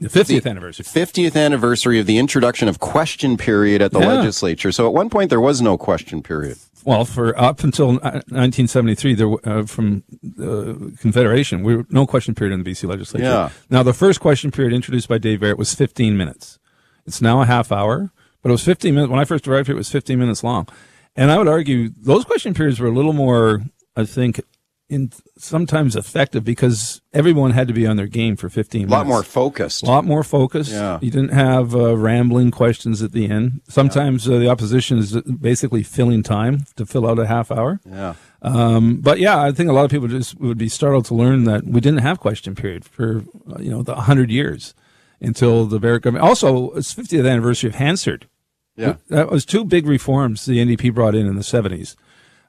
the 0.00 0.08
50th 0.08 0.48
anniversary. 0.48 0.84
50th 0.84 1.36
anniversary 1.36 2.00
of 2.00 2.06
the 2.06 2.16
introduction 2.16 2.68
of 2.68 2.80
question 2.80 3.36
period 3.36 3.82
at 3.82 3.92
the 3.92 4.00
yeah. 4.00 4.14
legislature. 4.14 4.72
So 4.72 4.86
at 4.86 4.94
one 4.94 5.10
point 5.10 5.28
there 5.28 5.40
was 5.40 5.60
no 5.60 5.76
question 5.76 6.22
period. 6.22 6.56
Well, 6.84 7.04
for 7.04 7.38
up 7.38 7.62
until 7.62 7.94
1973, 7.94 9.14
there 9.14 9.28
uh, 9.44 9.66
from 9.66 10.04
the 10.22 10.96
Confederation, 10.98 11.62
we 11.62 11.76
were, 11.76 11.86
no 11.90 12.06
question 12.06 12.34
period 12.34 12.54
in 12.54 12.62
the 12.62 12.70
BC 12.70 12.88
legislature. 12.88 13.24
Yeah. 13.24 13.50
Now, 13.68 13.82
the 13.82 13.92
first 13.92 14.20
question 14.20 14.50
period 14.50 14.72
introduced 14.72 15.08
by 15.08 15.18
Dave 15.18 15.40
Barrett 15.40 15.58
was 15.58 15.74
15 15.74 16.16
minutes. 16.16 16.58
It's 17.06 17.20
now 17.20 17.42
a 17.42 17.46
half 17.46 17.70
hour, 17.72 18.12
but 18.42 18.48
it 18.48 18.52
was 18.52 18.64
15 18.64 18.94
minutes. 18.94 19.10
When 19.10 19.20
I 19.20 19.24
first 19.24 19.46
arrived 19.46 19.66
here, 19.66 19.74
it 19.74 19.78
was 19.78 19.90
15 19.90 20.18
minutes 20.18 20.42
long. 20.42 20.68
And 21.16 21.30
I 21.30 21.38
would 21.38 21.48
argue 21.48 21.90
those 21.90 22.24
question 22.24 22.54
periods 22.54 22.80
were 22.80 22.88
a 22.88 22.92
little 22.92 23.12
more, 23.12 23.62
I 23.96 24.04
think, 24.04 24.40
in 24.90 25.12
sometimes 25.38 25.94
effective 25.94 26.44
because 26.44 27.00
everyone 27.12 27.52
had 27.52 27.68
to 27.68 27.72
be 27.72 27.86
on 27.86 27.96
their 27.96 28.08
game 28.08 28.34
for 28.34 28.48
15 28.48 28.80
minutes. 28.80 28.92
A 28.92 28.96
lot 28.96 29.06
more 29.06 29.22
focused. 29.22 29.84
A 29.84 29.86
lot 29.86 30.04
more 30.04 30.24
focused. 30.24 30.72
Yeah. 30.72 30.98
You 31.00 31.12
didn't 31.12 31.30
have 31.32 31.76
uh, 31.76 31.96
rambling 31.96 32.50
questions 32.50 33.00
at 33.00 33.12
the 33.12 33.30
end. 33.30 33.60
Sometimes 33.68 34.26
yeah. 34.26 34.34
uh, 34.34 34.38
the 34.40 34.48
opposition 34.48 34.98
is 34.98 35.18
basically 35.22 35.84
filling 35.84 36.24
time 36.24 36.66
to 36.74 36.84
fill 36.84 37.08
out 37.08 37.20
a 37.20 37.26
half 37.28 37.52
hour. 37.52 37.80
Yeah. 37.88 38.14
Um, 38.42 38.96
but 39.00 39.20
yeah, 39.20 39.40
I 39.40 39.52
think 39.52 39.70
a 39.70 39.72
lot 39.72 39.84
of 39.84 39.92
people 39.92 40.08
just 40.08 40.38
would 40.40 40.58
be 40.58 40.68
startled 40.68 41.04
to 41.06 41.14
learn 41.14 41.44
that 41.44 41.64
we 41.64 41.80
didn't 41.80 42.00
have 42.00 42.18
question 42.18 42.56
period 42.56 42.84
for, 42.84 43.22
uh, 43.48 43.60
you 43.60 43.70
know, 43.70 43.82
the 43.82 43.94
100 43.94 44.28
years 44.28 44.74
until 45.20 45.66
the 45.66 45.78
Barrett 45.78 46.02
government. 46.02 46.24
Also, 46.24 46.72
it's 46.72 46.92
50th 46.92 47.30
anniversary 47.30 47.68
of 47.68 47.76
Hansard. 47.76 48.26
Yeah. 48.74 48.96
That 49.08 49.30
was 49.30 49.44
two 49.44 49.64
big 49.64 49.86
reforms 49.86 50.46
the 50.46 50.58
NDP 50.58 50.92
brought 50.92 51.14
in 51.14 51.28
in 51.28 51.36
the 51.36 51.42
70s 51.42 51.94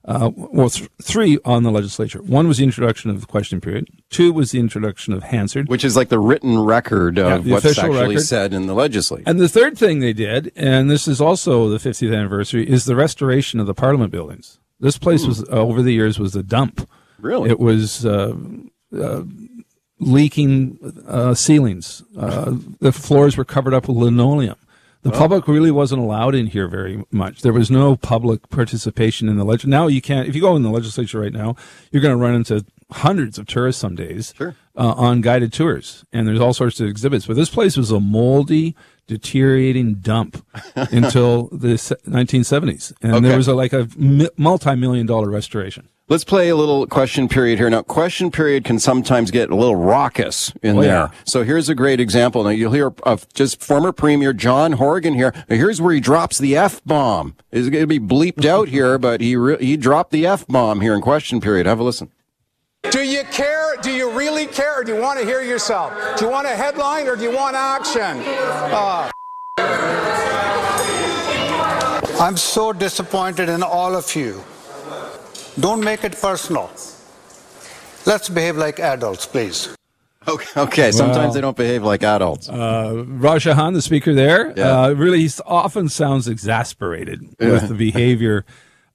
uh, 0.06 0.32
well, 0.36 0.70
th- 0.70 0.90
three 1.02 1.38
on 1.46 1.64
the 1.64 1.72
legislature. 1.72 2.22
One 2.22 2.48
was 2.48 2.58
the 2.58 2.64
introduction 2.64 3.12
of 3.12 3.22
the 3.22 3.28
question 3.28 3.62
period. 3.62 3.88
Two 4.10 4.34
was 4.34 4.52
the 4.52 4.60
introduction 4.60 5.14
of 5.14 5.24
Hansard, 5.24 5.70
which 5.70 5.86
is 5.86 5.96
like 5.96 6.10
the 6.10 6.20
written 6.20 6.60
record 6.60 7.20
of 7.20 7.46
yeah, 7.46 7.54
what's 7.54 7.78
actually 7.78 8.16
record. 8.16 8.22
said 8.22 8.54
in 8.54 8.66
the 8.66 8.74
legislature. 8.74 9.24
And 9.28 9.40
the 9.40 9.50
third 9.50 9.78
thing 9.78 10.00
they 10.00 10.14
did, 10.14 10.52
and 10.56 10.90
this 10.90 11.08
is 11.08 11.22
also 11.22 11.70
the 11.70 11.78
50th 11.78 12.16
anniversary, 12.16 12.68
is 12.68 12.86
the 12.86 12.96
restoration 12.96 13.60
of 13.60 13.68
the 13.68 13.76
Parliament 13.76 14.12
buildings. 14.12 14.60
This 14.80 14.98
place 14.98 15.22
hmm. 15.22 15.30
was 15.30 15.44
uh, 15.44 15.52
over 15.52 15.82
the 15.82 15.94
years 15.94 16.18
was 16.18 16.36
a 16.36 16.44
dump. 16.44 16.90
Really, 17.20 17.50
it 17.50 17.60
was. 17.60 18.06
Uh, 18.06 18.36
uh 18.98 19.24
leaking 20.02 20.80
uh, 21.08 21.36
ceilings. 21.36 22.04
Uh, 22.18 22.56
the 22.80 22.92
floors 22.92 23.38
were 23.38 23.46
covered 23.46 23.72
up 23.72 23.88
with 23.88 23.96
linoleum. 23.96 24.56
The 25.04 25.10
well, 25.10 25.20
public 25.20 25.48
really 25.48 25.72
wasn't 25.72 26.02
allowed 26.02 26.36
in 26.36 26.48
here 26.48 26.68
very 26.68 27.04
much. 27.12 27.42
There 27.42 27.54
was 27.54 27.72
no 27.72 27.96
public 27.96 28.50
participation 28.50 29.28
in 29.30 29.38
the 29.38 29.44
legislature. 29.44 29.70
Now 29.70 29.88
you 29.88 30.02
can't. 30.02 30.28
If 30.28 30.36
you 30.36 30.42
go 30.42 30.56
in 30.56 30.62
the 30.62 30.70
legislature 30.70 31.20
right 31.20 31.34
now, 31.34 31.56
you're 31.92 32.04
going 32.04 32.14
to 32.16 32.24
run 32.24 32.36
into 32.36 32.66
hundreds 32.92 33.40
of 33.40 33.48
tourists 33.48 33.82
some 33.82 33.96
days 33.96 34.34
sure. 34.38 34.56
uh, 34.76 34.94
on 34.94 35.22
guided 35.22 35.54
tours, 35.54 36.06
and 36.12 36.28
there's 36.28 36.40
all 36.40 36.54
sorts 36.54 36.80
of 36.80 36.88
exhibits. 36.88 37.26
But 37.26 37.36
this 37.36 37.50
place 37.50 37.78
was 37.78 37.90
a 37.90 38.00
moldy, 38.00 38.76
deteriorating 39.08 39.96
dump 39.96 40.46
until 40.76 41.48
the 41.48 41.74
1970s, 41.76 42.94
and 43.02 43.16
okay. 43.16 43.28
there 43.28 43.38
was 43.38 43.48
a, 43.48 43.56
like 43.56 43.74
a 43.74 43.88
multi-million 44.38 45.08
dollar 45.08 45.30
restoration. 45.30 45.88
Let's 46.12 46.26
play 46.26 46.50
a 46.50 46.58
little 46.58 46.88
question 46.88 47.30
period 47.30 47.58
here. 47.58 47.70
Now, 47.70 47.84
question 47.84 48.32
period 48.32 48.66
can 48.66 48.80
sometimes 48.80 49.32
get 49.32 49.50
a 49.50 49.56
little 49.56 49.78
raucous 49.78 50.52
in 50.62 50.78
oh, 50.78 50.82
there. 50.82 50.94
Yeah. 50.94 51.10
So 51.24 51.46
here's 51.46 51.70
a 51.70 51.74
great 51.74 52.02
example. 52.02 52.44
Now, 52.44 52.50
you'll 52.50 52.74
hear 52.74 52.92
of 53.04 53.32
just 53.34 53.64
former 53.64 53.94
Premier 53.94 54.34
John 54.34 54.74
Horgan 54.74 55.14
here. 55.14 55.34
Now, 55.48 55.56
here's 55.56 55.82
where 55.82 55.94
he 55.94 56.02
drops 56.02 56.38
the 56.38 56.58
F 56.58 56.84
bomb. 56.84 57.38
It's 57.50 57.70
going 57.70 57.84
to 57.84 57.88
be 57.88 57.98
bleeped 57.98 58.44
out 58.44 58.68
here, 58.68 58.98
but 58.98 59.22
he, 59.22 59.38
re- 59.38 59.66
he 59.66 59.78
dropped 59.78 60.12
the 60.12 60.28
F 60.28 60.46
bomb 60.48 60.82
here 60.82 60.94
in 60.94 61.00
question 61.00 61.40
period. 61.40 61.66
Have 61.66 61.80
a 61.80 61.84
listen. 61.84 62.12
Do 62.90 63.04
you 63.04 63.24
care? 63.32 63.78
Do 63.82 63.90
you 63.90 64.12
really 64.12 64.48
care? 64.48 64.82
Or 64.82 64.84
do 64.84 64.94
you 64.94 65.02
want 65.02 65.18
to 65.18 65.26
hear 65.26 65.42
yourself? 65.42 65.94
Do 66.18 66.26
you 66.26 66.32
want 66.32 66.46
a 66.46 66.58
headline 66.58 67.08
or 67.08 67.16
do 67.16 67.24
you 67.24 67.34
want 67.34 67.56
action? 67.56 68.22
Uh, 68.28 69.10
I'm 72.20 72.36
so 72.36 72.74
disappointed 72.74 73.48
in 73.48 73.64
all 73.64 73.96
of 73.96 74.14
you. 74.14 74.44
Don't 75.60 75.84
make 75.84 76.04
it 76.04 76.20
personal. 76.20 76.70
Let's 78.06 78.30
behave 78.30 78.58
like 78.58 78.80
adults, 78.80 79.26
please. 79.26 79.76
Okay, 80.28 80.48
okay. 80.62 80.92
Sometimes 80.92 81.18
Well- 81.18 81.34
they 81.34 81.42
don't 81.42 81.58
behave 81.58 81.84
like 81.84 82.04
adults. 82.04 82.48
Uh, 82.48 83.04
Raj 83.08 83.44
Chouhan, 83.46 83.74
the 83.74 83.82
speaker 83.82 84.14
there, 84.14 84.54
Yeah. 84.56 84.84
uh, 84.84 84.90
really 84.92 85.28
often 85.46 85.90
sounds 85.90 86.28
exasperated 86.28 87.36
with 87.40 87.68
the 87.68 87.74
behavior 87.74 88.46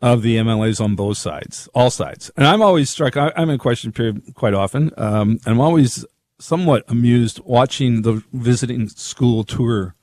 of 0.00 0.22
the 0.22 0.36
MLAs 0.36 0.80
on 0.80 0.94
both 0.94 1.16
sides, 1.18 1.68
all 1.75 1.90
sides. 1.90 2.30
And 2.36 2.46
I'm 2.46 2.62
always 2.62 2.90
struck. 2.90 3.16
I, 3.16 3.32
I'm 3.36 3.50
in 3.50 3.58
question 3.58 3.92
period 3.92 4.22
quite 4.34 4.54
often, 4.54 4.90
um, 4.96 5.30
and 5.44 5.54
I'm 5.54 5.60
always 5.60 6.04
somewhat 6.38 6.84
amused 6.88 7.40
watching 7.44 8.02
the 8.02 8.22
visiting 8.32 8.88
school 8.88 9.42
tour 9.42 9.94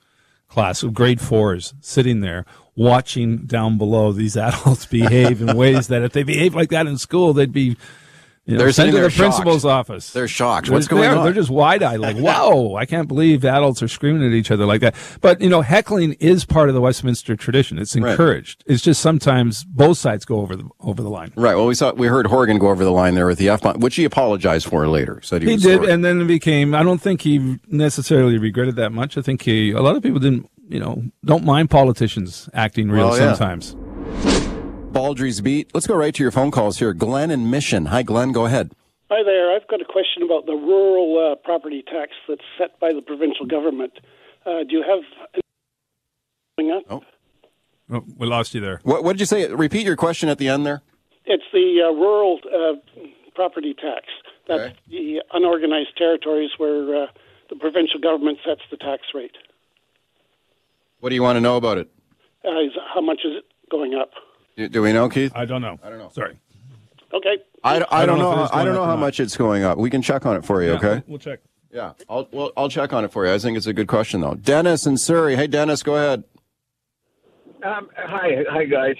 class 0.49 0.83
of 0.83 0.93
grade 0.93 1.21
fours 1.21 1.73
sitting 1.79 2.19
there 2.21 2.45
watching 2.75 3.45
down 3.45 3.77
below 3.77 4.11
these 4.11 4.35
adults 4.37 4.85
behave 4.85 5.41
in 5.41 5.55
ways 5.57 5.87
that 5.87 6.01
if 6.03 6.13
they 6.13 6.23
behave 6.23 6.55
like 6.55 6.69
that 6.69 6.87
in 6.87 6.97
school, 6.97 7.33
they'd 7.33 7.53
be. 7.53 7.77
You 8.45 8.55
know, 8.55 8.57
They're 8.59 8.73
sent 8.73 8.87
sitting 8.91 9.01
to 9.01 9.07
the 9.09 9.15
principal's 9.15 9.63
office. 9.63 10.11
They're 10.11 10.27
shocked. 10.27 10.69
What's 10.69 10.89
They're- 10.89 10.97
going 10.97 11.09
they're- 11.09 11.17
on? 11.17 11.23
They're 11.23 11.31
just 11.33 11.49
wide 11.49 11.81
eyed, 11.81 12.01
like, 12.01 12.17
whoa, 12.19 12.75
I 12.75 12.85
can't 12.85 13.07
believe 13.07 13.45
adults 13.45 13.81
are 13.81 13.87
screaming 13.87 14.21
at 14.27 14.33
each 14.33 14.51
other 14.51 14.65
like 14.65 14.81
that. 14.81 14.95
But, 15.21 15.39
you 15.39 15.47
know, 15.47 15.61
heckling 15.61 16.17
is 16.19 16.43
part 16.43 16.67
of 16.67 16.75
the 16.75 16.81
Westminster 16.81 17.37
tradition. 17.37 17.79
It's 17.79 17.95
Right. 17.95 18.11
encouraged. 18.11 18.61
It's 18.67 18.81
just 18.83 18.99
sometimes 18.99 19.63
both 19.63 19.97
sides 19.97 20.25
go 20.25 20.41
over 20.41 20.57
the, 20.57 20.67
over 20.81 21.01
the 21.01 21.07
line. 21.09 21.31
Right. 21.37 21.55
Well, 21.55 21.67
we 21.67 21.73
saw 21.73 21.93
we 21.93 22.07
heard 22.07 22.27
Horgan 22.27 22.57
go 22.57 22.67
over 22.67 22.83
the 22.83 22.91
line 22.91 23.15
there 23.15 23.27
with 23.27 23.37
the 23.37 23.47
F 23.47 23.61
bomb, 23.61 23.79
which 23.79 23.95
he 23.95 24.03
apologized 24.03 24.67
for 24.67 24.85
later. 24.89 25.21
Said 25.23 25.41
he, 25.43 25.51
He 25.51 25.55
did, 25.55 25.77
sorry. 25.79 25.91
and 25.93 26.03
then 26.03 26.19
it 26.19 26.25
became, 26.25 26.75
I 26.75 26.83
don't 26.83 26.99
think 27.01 27.21
he 27.21 27.59
necessarily 27.69 28.37
regretted 28.37 28.75
that 28.75 28.91
much. 28.91 29.17
I 29.17 29.21
think 29.21 29.43
he, 29.43 29.71
a 29.71 29.79
lot 29.81 29.95
of 29.95 30.03
people 30.03 30.19
didn't, 30.19 30.49
you 30.67 30.79
know, 30.79 31.03
don't 31.25 31.43
mind 31.43 31.69
politicians 31.69 32.49
acting 32.53 32.89
real 32.89 33.09
Well, 33.09 33.19
yeah. 33.19 33.33
sometimes. 33.33 33.75
Baldrey's 34.93 35.41
beat. 35.41 35.71
Let's 35.73 35.87
go 35.87 35.95
right 35.95 36.13
to 36.13 36.23
your 36.23 36.31
phone 36.31 36.51
calls 36.51 36.79
here. 36.79 36.93
Glenn 36.93 37.31
and 37.31 37.49
Mission. 37.49 37.87
Hi, 37.87 38.03
Glenn. 38.03 38.31
Go 38.31 38.45
ahead. 38.45 38.71
Hi 39.09 39.23
there. 39.23 39.55
I've 39.55 39.67
got 39.67 39.81
a 39.81 39.85
question 39.85 40.23
about 40.23 40.45
the 40.45 40.53
rural 40.53 41.31
uh, 41.31 41.35
property 41.35 41.83
tax 41.83 42.11
that's 42.27 42.41
set 42.57 42.79
by 42.79 42.93
the 42.93 43.01
provincial 43.01 43.45
government. 43.45 43.93
Uh, 44.45 44.63
do 44.67 44.75
you 44.77 44.83
have 44.83 45.03
coming 46.57 46.71
up? 46.71 46.83
Oh. 46.89 47.03
Oh, 47.91 48.03
we 48.17 48.27
lost 48.27 48.53
you 48.55 48.61
there. 48.61 48.79
What, 48.83 49.03
what 49.03 49.13
did 49.13 49.19
you 49.19 49.25
say? 49.25 49.47
Repeat 49.53 49.85
your 49.85 49.95
question 49.97 50.29
at 50.29 50.37
the 50.37 50.47
end 50.47 50.65
there. 50.65 50.81
It's 51.25 51.43
the 51.51 51.81
uh, 51.87 51.91
rural 51.93 52.39
uh, 52.45 52.73
property 53.35 53.73
tax. 53.73 54.05
That's 54.47 54.61
Okay. 54.61 54.75
the 54.89 55.21
unorganized 55.33 55.95
territories 55.97 56.51
where 56.57 57.03
uh, 57.03 57.07
the 57.49 57.55
provincial 57.55 57.99
government 57.99 58.39
sets 58.45 58.61
the 58.71 58.77
tax 58.77 59.03
rate. 59.13 59.35
What 61.03 61.09
do 61.09 61.15
you 61.15 61.21
want 61.21 61.35
to 61.35 61.41
know 61.41 61.57
about 61.57 61.77
it? 61.79 61.89
Uh, 62.45 62.61
is, 62.61 62.71
how 62.93 63.01
much 63.01 63.19
is 63.25 63.33
it 63.35 63.43
going 63.69 63.93
up? 63.93 64.11
Do, 64.55 64.69
do 64.69 64.81
we 64.81 64.93
know, 64.93 65.09
Keith? 65.09 65.33
I 65.35 65.43
don't 65.43 65.61
know. 65.61 65.77
I 65.83 65.89
don't 65.89 65.99
know. 65.99 66.07
Sorry. 66.15 66.37
Okay. 67.13 67.39
I, 67.61 67.79
I, 67.79 68.03
I 68.03 68.05
don't 68.05 68.17
don't 68.19 68.19
know 68.19 68.31
know. 68.31 68.31
if 68.31 68.39
it 68.39 68.43
is 68.45 68.49
I 68.53 68.63
don't 68.63 68.73
know 68.73 68.85
how 68.85 68.95
much 68.95 69.19
it's 69.19 69.35
going 69.35 69.63
up. 69.65 69.77
We 69.77 69.89
can 69.89 70.01
check 70.01 70.25
on 70.25 70.37
it 70.37 70.45
for 70.45 70.63
you. 70.63 70.69
Yeah, 70.69 70.75
okay. 70.77 70.87
we'll- 70.87 71.03
We'll 71.07 71.19
check. 71.19 71.39
Yeah. 71.73 71.91
I'll 72.07 72.29
well, 72.31 72.51
I'll 72.55 72.69
check 72.69 72.93
on 72.93 73.03
it 73.03 73.11
for 73.11 73.25
you. 73.27 73.33
I 73.33 73.37
think 73.37 73.57
it's 73.57 73.65
a 73.67 73.73
good 73.73 73.87
question 73.89 74.21
though. 74.21 74.35
Dennis 74.35 74.85
in 74.85 74.95
Surrey. 74.95 75.35
Hey, 75.35 75.47
Dennis. 75.47 75.83
Go 75.83 75.97
ahead. 75.97 76.23
Um, 77.65 77.89
hi, 77.97 78.45
hi 78.49 78.63
guys. 78.63 78.95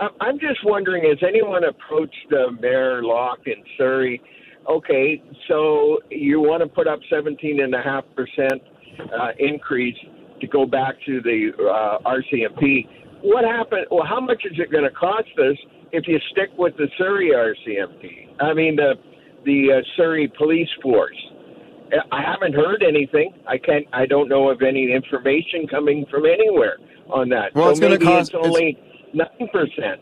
Um, 0.00 0.10
I'm 0.20 0.38
just 0.38 0.60
wondering, 0.64 1.02
has 1.08 1.18
anyone 1.26 1.64
approached 1.64 2.32
uh, 2.32 2.52
Mayor 2.52 3.02
Locke 3.02 3.40
in 3.46 3.64
Surrey? 3.76 4.22
Okay, 4.70 5.20
so 5.48 5.98
you 6.08 6.40
want 6.40 6.62
to 6.62 6.68
put 6.68 6.86
up 6.86 7.00
17.5% 7.10 8.60
uh, 9.00 9.28
increase 9.40 9.96
to 10.40 10.46
go 10.46 10.66
back 10.66 10.94
to 11.06 11.20
the 11.20 11.50
uh, 11.58 12.08
RCMP. 12.08 12.86
What 13.22 13.44
happened? 13.44 13.86
Well, 13.90 14.06
how 14.06 14.20
much 14.20 14.42
is 14.44 14.58
it 14.58 14.70
going 14.70 14.84
to 14.84 14.90
cost 14.90 15.28
us 15.38 15.56
if 15.92 16.06
you 16.06 16.18
stick 16.30 16.50
with 16.56 16.76
the 16.76 16.88
Surrey 16.96 17.30
RCMP? 17.34 18.40
I 18.40 18.54
mean, 18.54 18.76
the 18.76 18.94
the 19.44 19.78
uh, 19.78 19.82
Surrey 19.96 20.30
Police 20.36 20.68
Force. 20.82 21.16
I 22.12 22.20
haven't 22.22 22.54
heard 22.54 22.82
anything. 22.86 23.32
I 23.46 23.56
can't. 23.56 23.86
I 23.92 24.04
don't 24.06 24.28
know 24.28 24.50
of 24.50 24.60
any 24.62 24.92
information 24.92 25.66
coming 25.68 26.04
from 26.10 26.26
anywhere 26.26 26.76
on 27.08 27.30
that. 27.30 27.54
Well, 27.54 27.66
so 27.66 27.70
it's 27.70 27.80
gonna 27.80 27.98
cost- 27.98 28.34
it's 28.34 28.46
only 28.46 28.78
nine 29.14 29.48
percent. 29.50 30.00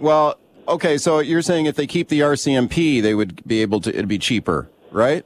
Well, 0.00 0.38
okay. 0.66 0.98
So 0.98 1.20
you're 1.20 1.42
saying 1.42 1.66
if 1.66 1.76
they 1.76 1.86
keep 1.86 2.08
the 2.08 2.20
RCMP, 2.20 3.00
they 3.00 3.14
would 3.14 3.46
be 3.46 3.62
able 3.62 3.80
to. 3.82 3.90
It'd 3.90 4.08
be 4.08 4.18
cheaper, 4.18 4.68
right? 4.90 5.24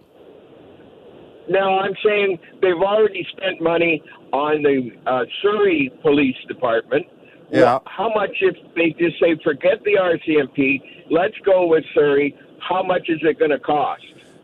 No, 1.49 1.78
I'm 1.78 1.95
saying 2.05 2.38
they've 2.61 2.75
already 2.75 3.26
spent 3.31 3.61
money 3.61 4.02
on 4.33 4.62
the 4.62 4.90
uh, 5.07 5.25
Surrey 5.43 5.90
Police 6.02 6.37
Department. 6.47 7.07
Yeah. 7.50 7.62
Well, 7.62 7.83
how 7.87 8.09
much 8.14 8.37
if 8.40 8.57
they 8.75 8.90
just 8.99 9.19
say 9.21 9.37
forget 9.43 9.83
the 9.85 9.95
RCMP, 9.95 10.83
let's 11.11 11.37
go 11.45 11.67
with 11.67 11.85
Surrey? 11.95 12.37
How 12.61 12.83
much 12.83 13.09
is 13.09 13.21
it 13.23 13.38
going 13.38 13.50
to 13.50 13.59
cost? 13.59 14.02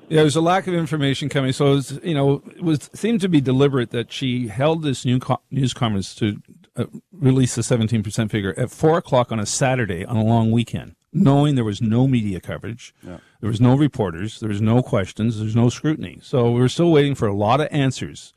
Yeah, 0.08 0.20
there's 0.20 0.36
a 0.36 0.40
lack 0.40 0.66
of 0.66 0.74
information 0.74 1.28
coming. 1.28 1.52
So, 1.52 1.72
it 1.72 1.74
was, 1.74 2.00
you 2.02 2.14
know, 2.14 2.42
it 2.56 2.62
was 2.62 2.90
seemed 2.94 3.20
to 3.22 3.28
be 3.28 3.40
deliberate 3.40 3.90
that 3.90 4.12
she 4.12 4.48
held 4.48 4.82
this 4.82 5.04
new 5.04 5.18
co- 5.18 5.40
news 5.50 5.72
conference 5.72 6.14
to 6.16 6.40
uh, 6.76 6.84
release 7.12 7.54
the 7.54 7.62
17% 7.62 8.30
figure 8.30 8.54
at 8.58 8.70
four 8.70 8.98
o'clock 8.98 9.32
on 9.32 9.40
a 9.40 9.46
Saturday 9.46 10.04
on 10.04 10.16
a 10.16 10.22
long 10.22 10.50
weekend, 10.50 10.94
knowing 11.14 11.54
there 11.54 11.64
was 11.64 11.80
no 11.80 12.06
media 12.06 12.40
coverage, 12.40 12.94
there 13.02 13.20
was 13.40 13.60
no 13.60 13.76
reporters, 13.76 14.40
there 14.40 14.48
was 14.48 14.60
no 14.60 14.82
questions, 14.82 15.38
there's 15.38 15.56
no 15.56 15.68
scrutiny. 15.68 16.18
So 16.22 16.50
we 16.50 16.60
were 16.60 16.68
still 16.68 16.90
waiting 16.90 17.14
for 17.14 17.28
a 17.28 17.34
lot 17.34 17.60
of 17.60 17.68
answers 17.70 18.34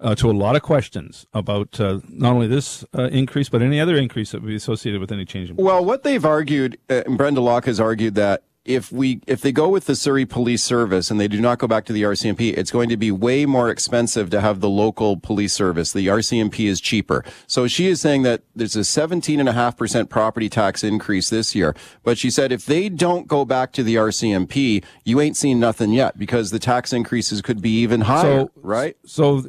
uh, 0.00 0.14
to 0.16 0.30
a 0.30 0.32
lot 0.32 0.56
of 0.56 0.62
questions 0.62 1.26
about 1.32 1.78
uh, 1.80 2.00
not 2.08 2.32
only 2.32 2.46
this 2.46 2.84
uh, 2.96 3.04
increase 3.04 3.48
but 3.48 3.62
any 3.62 3.80
other 3.80 3.96
increase 3.96 4.32
that 4.32 4.42
would 4.42 4.48
be 4.48 4.54
associated 4.56 5.00
with 5.00 5.12
any 5.12 5.24
change 5.24 5.50
in. 5.50 5.56
Well, 5.56 5.84
what 5.84 6.02
they've 6.02 6.24
argued, 6.24 6.78
uh, 6.90 7.02
and 7.06 7.16
Brenda 7.16 7.40
Locke 7.40 7.66
has 7.66 7.80
argued 7.80 8.14
that 8.16 8.42
if 8.64 8.90
we 8.90 9.20
if 9.26 9.42
they 9.42 9.52
go 9.52 9.68
with 9.68 9.84
the 9.84 9.94
Surrey 9.94 10.24
Police 10.24 10.62
Service 10.62 11.10
and 11.10 11.20
they 11.20 11.28
do 11.28 11.40
not 11.40 11.58
go 11.58 11.66
back 11.66 11.84
to 11.86 11.92
the 11.92 12.02
RCMP, 12.02 12.56
it's 12.56 12.70
going 12.70 12.88
to 12.88 12.96
be 12.96 13.10
way 13.10 13.44
more 13.44 13.68
expensive 13.68 14.30
to 14.30 14.40
have 14.40 14.60
the 14.60 14.70
local 14.70 15.18
police 15.18 15.52
service. 15.52 15.92
The 15.92 16.06
RCMP 16.06 16.66
is 16.66 16.80
cheaper. 16.80 17.24
So 17.46 17.66
she 17.66 17.88
is 17.88 18.00
saying 18.00 18.22
that 18.22 18.42
there's 18.54 18.76
a 18.76 18.80
17.5% 18.80 20.08
property 20.08 20.48
tax 20.48 20.82
increase 20.82 21.28
this 21.28 21.54
year. 21.54 21.76
But 22.02 22.16
she 22.16 22.30
said 22.30 22.52
if 22.52 22.64
they 22.64 22.88
don't 22.88 23.28
go 23.28 23.44
back 23.44 23.72
to 23.72 23.82
the 23.82 23.96
RCMP, 23.96 24.82
you 25.04 25.20
ain't 25.20 25.36
seen 25.36 25.60
nothing 25.60 25.92
yet 25.92 26.18
because 26.18 26.50
the 26.50 26.58
tax 26.58 26.92
increases 26.92 27.42
could 27.42 27.60
be 27.60 27.70
even 27.80 28.02
higher, 28.02 28.46
right? 28.56 28.96
So 29.04 29.44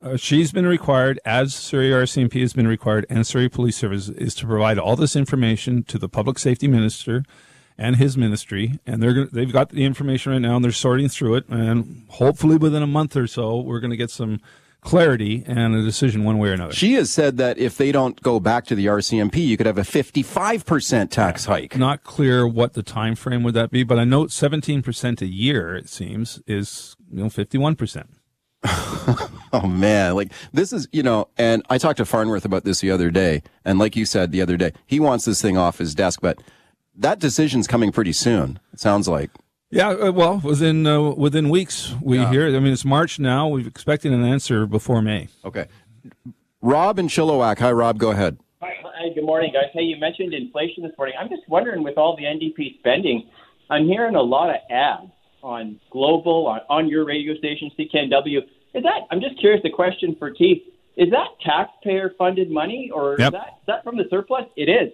uh, 0.00 0.16
she's 0.16 0.52
been 0.52 0.66
required, 0.66 1.18
as 1.24 1.54
Surrey 1.54 1.90
RCMP 1.90 2.40
has 2.40 2.52
been 2.52 2.68
required, 2.68 3.06
and 3.10 3.26
Surrey 3.26 3.48
Police 3.48 3.76
Service 3.76 4.08
is 4.08 4.34
to 4.36 4.46
provide 4.46 4.78
all 4.78 4.96
this 4.96 5.16
information 5.16 5.82
to 5.84 5.98
the 5.98 6.08
public 6.08 6.38
safety 6.38 6.68
minister 6.68 7.24
and 7.82 7.96
his 7.96 8.16
ministry, 8.16 8.78
and 8.86 9.02
they're 9.02 9.26
they've 9.26 9.52
got 9.52 9.70
the 9.70 9.84
information 9.84 10.32
right 10.32 10.38
now, 10.38 10.54
and 10.54 10.64
they're 10.64 10.70
sorting 10.72 11.08
through 11.08 11.34
it, 11.34 11.48
and 11.48 12.06
hopefully 12.08 12.56
within 12.56 12.82
a 12.82 12.86
month 12.86 13.16
or 13.16 13.26
so, 13.26 13.60
we're 13.60 13.80
going 13.80 13.90
to 13.90 13.96
get 13.96 14.10
some 14.10 14.40
clarity 14.82 15.44
and 15.46 15.74
a 15.74 15.82
decision 15.82 16.24
one 16.24 16.38
way 16.38 16.50
or 16.50 16.52
another. 16.52 16.72
She 16.72 16.94
has 16.94 17.12
said 17.12 17.36
that 17.38 17.58
if 17.58 17.76
they 17.76 17.92
don't 17.92 18.20
go 18.22 18.38
back 18.40 18.66
to 18.66 18.74
the 18.74 18.86
RCMP, 18.86 19.36
you 19.36 19.56
could 19.56 19.66
have 19.66 19.78
a 19.78 19.82
55% 19.82 21.10
tax 21.10 21.44
hike. 21.44 21.76
Not 21.76 22.02
clear 22.02 22.46
what 22.46 22.74
the 22.74 22.82
time 22.82 23.14
frame 23.14 23.42
would 23.44 23.54
that 23.54 23.70
be, 23.70 23.84
but 23.84 23.98
I 23.98 24.04
know 24.04 24.24
17% 24.24 25.20
a 25.20 25.26
year, 25.26 25.74
it 25.76 25.88
seems, 25.88 26.40
is 26.46 26.96
you 27.10 27.24
know 27.24 27.26
51%. 27.26 28.06
Oh 29.54 29.66
man, 29.66 30.14
like 30.14 30.32
this 30.54 30.72
is, 30.72 30.88
you 30.92 31.02
know, 31.02 31.28
and 31.36 31.62
I 31.68 31.76
talked 31.76 31.98
to 31.98 32.06
Farnworth 32.06 32.46
about 32.46 32.64
this 32.64 32.80
the 32.80 32.90
other 32.90 33.10
day, 33.10 33.42
and 33.66 33.78
like 33.78 33.96
you 33.96 34.06
said 34.06 34.32
the 34.32 34.40
other 34.40 34.56
day, 34.56 34.72
he 34.86 34.98
wants 34.98 35.26
this 35.26 35.42
thing 35.42 35.58
off 35.58 35.76
his 35.76 35.94
desk, 35.94 36.20
but 36.22 36.40
that 36.96 37.18
decision's 37.18 37.66
coming 37.66 37.92
pretty 37.92 38.12
soon. 38.12 38.58
It 38.72 38.80
sounds 38.80 39.08
like. 39.08 39.30
Yeah, 39.70 39.88
uh, 39.90 40.12
well, 40.12 40.40
within 40.44 40.86
uh, 40.86 41.00
within 41.12 41.48
weeks 41.48 41.94
we 42.02 42.18
Yeah. 42.18 42.30
hear. 42.30 42.46
I 42.48 42.58
mean, 42.60 42.72
it's 42.72 42.84
March 42.84 43.18
now. 43.18 43.48
We're 43.48 43.66
expecting 43.66 44.12
an 44.12 44.24
answer 44.24 44.66
before 44.66 45.00
May. 45.00 45.28
Okay. 45.44 45.66
Rob 46.60 46.98
and 46.98 47.08
Chilliwack. 47.08 47.58
Hi, 47.58 47.72
Rob. 47.72 47.98
Go 47.98 48.10
ahead. 48.10 48.36
Hi, 48.60 48.74
hi, 48.82 49.08
good 49.14 49.24
morning, 49.24 49.50
guys. 49.52 49.70
Hey, 49.72 49.82
you 49.82 49.96
mentioned 49.96 50.32
inflation 50.34 50.82
this 50.84 50.92
morning. 50.96 51.14
I'm 51.18 51.28
just 51.28 51.42
wondering, 51.48 51.82
with 51.82 51.96
all 51.98 52.16
the 52.16 52.24
NDP 52.24 52.78
spending, 52.78 53.28
I'm 53.70 53.86
hearing 53.86 54.14
a 54.14 54.22
lot 54.22 54.50
of 54.50 54.56
ads 54.70 55.10
on 55.42 55.80
Global, 55.90 56.46
on, 56.46 56.60
on 56.68 56.88
your 56.88 57.04
radio 57.04 57.34
station, 57.36 57.70
CKNW. 57.76 58.38
Is 58.74 58.82
that? 58.84 59.00
I'm 59.10 59.20
just 59.20 59.38
curious. 59.40 59.60
The 59.64 59.70
question 59.70 60.14
for 60.18 60.30
Keith 60.30 60.62
is 60.96 61.10
that 61.10 61.26
taxpayer-funded 61.44 62.50
money, 62.50 62.90
or 62.94 63.16
Yep. 63.18 63.26
is 63.28 63.32
that 63.32 63.46
is 63.60 63.66
that 63.66 63.84
from 63.84 63.96
the 63.96 64.04
surplus? 64.10 64.44
It 64.56 64.68
is. 64.68 64.92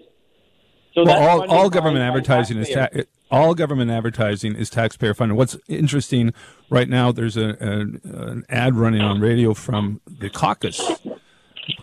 So 0.99 1.05
Well, 1.05 1.29
all, 1.43 1.51
all 1.51 1.71
government 1.71 2.03
advertising 2.03 2.59
is 2.59 2.71
ta- 2.71 2.89
all 3.31 3.55
government 3.55 3.89
advertising 3.89 4.57
is 4.57 4.69
taxpayer 4.69 5.15
funded. 5.15 5.39
What's 5.39 5.57
interesting 5.69 6.35
right 6.71 6.89
now? 6.89 7.13
There's 7.13 7.37
a, 7.37 7.51
a 7.61 8.21
an 8.31 8.45
ad 8.49 8.75
running 8.75 9.01
on 9.01 9.21
radio 9.21 9.55
from 9.55 10.01
the 10.07 10.29
caucus, 10.29 10.81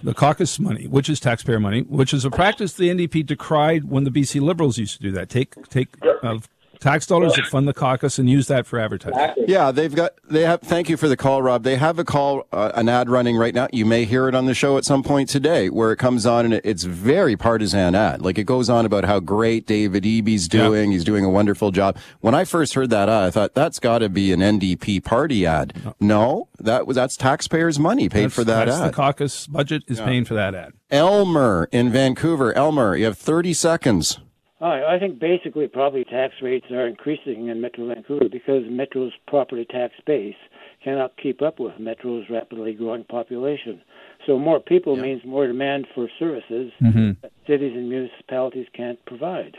the 0.04 0.14
caucus 0.14 0.60
money, 0.60 0.86
which 0.88 1.08
is 1.08 1.22
taxpayer 1.22 1.62
money, 1.62 1.84
which 1.84 2.14
is 2.14 2.26
a 2.26 2.30
practice 2.30 2.74
the 2.74 2.90
NDP 2.90 3.26
decried 3.26 3.86
when 3.86 4.04
the 4.04 4.12
BC 4.12 4.42
Liberals 4.42 4.78
used 4.78 4.98
to 4.98 5.02
do 5.04 5.12
that. 5.12 5.30
Take 5.30 5.70
take 5.70 5.96
uh, 6.22 6.40
tax 6.80 7.06
dollars 7.08 7.34
that 7.36 7.46
fund 7.46 7.68
the 7.68 7.74
caucus 7.74 8.20
and 8.20 8.30
use 8.30 8.48
that 8.48 8.66
for 8.66 8.80
advertising. 8.80 9.46
Yeah, 9.48 9.72
they've 9.72 9.94
got 9.94 10.12
they 10.30 10.42
have. 10.42 10.62
Thank 10.62 10.90
you 10.90 10.98
for 10.98 11.08
the 11.08 11.18
call, 11.18 11.42
Rob. 11.42 11.64
They 11.64 11.76
have 11.76 12.00
a 12.00 12.04
call, 12.04 12.48
uh, 12.52 12.72
an 12.76 12.90
ad 12.90 13.10
running 13.10 13.38
right 13.38 13.54
now. 13.54 13.68
You 13.72 13.86
may 13.86 14.06
hear 14.06 14.28
it 14.28 14.36
on 14.36 14.46
the 14.46 14.54
show 14.54 14.78
at 14.78 14.86
some 14.86 15.04
point 15.04 15.30
today, 15.30 15.70
where 15.70 15.92
it 15.92 15.98
comes 15.98 16.26
on 16.26 16.46
and 16.46 16.54
it, 16.56 16.62
it's 16.66 16.84
very 16.84 17.36
partisan 17.36 17.96
ad. 17.96 18.22
Like 18.22 18.38
it 18.38 18.46
goes 18.46 18.70
on 18.70 18.86
about 18.86 19.06
how 19.06 19.20
great 19.20 19.68
David 19.68 20.04
Eby's 20.04 20.48
doing. 20.48 20.92
He's 20.92 21.04
doing 21.04 21.24
a 21.26 21.30
wonderful 21.30 21.72
job. 21.72 21.98
When 22.22 22.34
I 22.36 22.46
first 22.46 22.74
heard 22.74 22.90
that 22.90 23.10
ad, 23.10 23.24
I 23.24 23.32
thought 23.32 23.54
that's 23.54 23.80
got 23.80 24.00
to 24.00 24.10
be 24.10 24.32
an 24.32 24.40
NDP 24.40 25.04
party 25.04 25.46
ad. 25.46 25.94
No, 26.00 26.50
that 26.60 26.88
was 26.88 26.96
that's 26.96 27.18
taxpayers' 27.18 27.80
money 27.80 28.10
paid 28.10 28.26
That's- 28.26 28.34
for 28.34 28.44
that 28.44 28.66
that's 28.66 28.78
ad. 28.82 28.90
The 28.90 28.94
caucus 28.96 29.48
budget 29.48 29.84
is 29.88 30.00
paying 30.00 30.26
for 30.26 30.34
that 30.34 30.56
ad. 30.56 30.74
Elmer 30.92 31.68
in 31.72 31.92
Vancouver. 31.92 32.54
Elmer, 32.54 32.96
you 32.96 33.06
have 33.06 33.18
thirty 33.18 33.54
seconds. 33.54 34.20
Hi, 34.60 34.96
I 34.96 35.00
think 35.00 35.20
basically 35.20 35.68
property 35.68 36.06
tax 36.06 36.36
rates 36.42 36.68
are 36.72 36.88
increasing 36.88 37.50
in 37.50 37.60
Metro 37.60 37.88
Vancouver 37.94 38.30
because 38.32 38.64
Metro's 38.70 39.12
property 39.28 39.66
tax 39.70 39.94
base 40.06 40.36
cannot 40.82 41.12
keep 41.22 41.42
up 41.42 41.60
with 41.60 41.78
Metro's 41.78 42.30
rapidly 42.30 42.74
growing 42.74 43.04
population. 43.04 43.82
So 44.26 44.40
more 44.40 44.62
people 44.62 44.96
means 44.96 45.26
more 45.26 45.46
demand 45.46 45.88
for 45.94 46.08
services 46.18 46.72
Mhm. 46.82 47.18
that 47.22 47.34
cities 47.46 47.74
and 47.76 47.90
municipalities 47.90 48.68
can't 48.72 49.04
provide. 49.06 49.58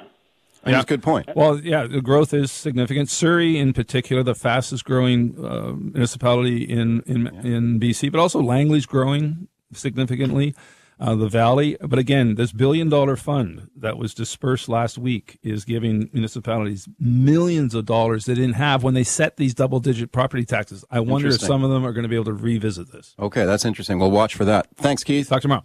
That's 0.65 0.85
a 0.85 0.87
good 0.87 1.03
point. 1.03 1.29
Well, 1.37 1.61
yeah, 1.61 1.87
the 1.87 2.01
growth 2.01 2.33
is 2.33 2.51
significant. 2.51 3.11
Surrey, 3.11 3.59
in 3.59 3.73
particular, 3.75 4.23
the 4.23 4.35
fastest 4.35 4.85
growing 4.87 5.37
uh, 5.39 5.75
municipality 5.77 6.63
in, 6.65 7.03
in 7.07 7.27
in 7.45 7.79
BC, 7.79 8.09
but 8.11 8.19
also 8.19 8.41
Langley's 8.43 8.87
growing 8.87 9.47
significantly. 9.73 10.55
Uh, 10.99 11.15
the 11.15 11.29
Valley, 11.29 11.77
but 11.83 11.99
again, 11.99 12.37
this 12.37 12.53
billion 12.53 12.89
dollar 12.89 13.17
fund 13.17 13.69
that 13.77 13.99
was 13.99 14.15
dispersed 14.15 14.67
last 14.67 14.97
week 14.97 15.39
is 15.43 15.67
giving 15.67 16.09
municipalities 16.13 16.89
millions 16.99 17.75
of 17.75 17.85
dollars 17.85 18.25
they 18.25 18.35
didn't 18.35 18.55
have 18.55 18.83
when 18.83 18.95
they 18.95 19.05
set 19.05 19.37
these 19.37 19.53
double 19.53 19.79
digit 19.79 20.11
property 20.11 20.45
taxes. 20.45 20.85
I 20.91 21.01
wonder 21.01 21.29
if 21.29 21.41
some 21.41 21.63
of 21.63 21.71
them 21.71 21.85
are 21.85 21.93
going 21.93 22.05
to 22.05 22.09
be 22.09 22.15
able 22.15 22.25
to 22.27 22.33
revisit 22.33 22.93
this. 22.93 23.15
Okay, 23.19 23.45
that's 23.45 23.67
interesting. 23.67 23.99
We'll 23.99 24.11
watch 24.11 24.35
for 24.35 24.47
that. 24.47 24.69
Thanks, 24.77 25.05
Keith. 25.05 25.29
Talk 25.29 25.43
tomorrow. 25.43 25.65